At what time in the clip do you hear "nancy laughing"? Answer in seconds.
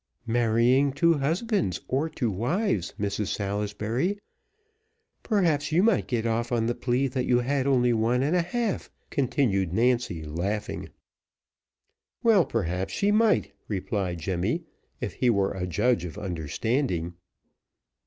9.73-10.89